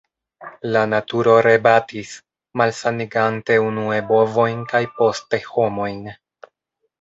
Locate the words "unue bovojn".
3.67-4.65